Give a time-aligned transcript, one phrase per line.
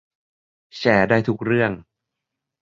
[0.77, 1.71] แชร์ได้ทุกเรื่อง